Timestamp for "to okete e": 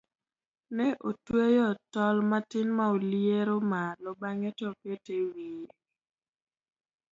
4.57-5.25